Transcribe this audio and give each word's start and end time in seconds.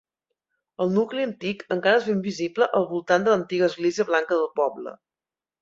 El 0.85 0.93
nucli 0.95 1.25
antic 1.25 1.61
encara 1.75 2.01
és 2.01 2.07
ben 2.11 2.25
visible 2.29 2.71
al 2.79 2.89
voltant 2.95 3.29
de 3.29 3.35
l'antiga 3.37 3.71
església 3.73 4.11
blanca 4.11 4.35
del 4.41 4.53
poble. 4.63 4.99